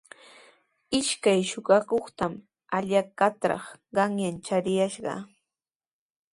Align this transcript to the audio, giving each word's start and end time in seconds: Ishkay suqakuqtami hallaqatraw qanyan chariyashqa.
Ishkay 0.99 1.41
suqakuqtami 1.51 2.39
hallaqatraw 2.73 3.63
qanyan 3.95 4.35
chariyashqa. 4.45 5.13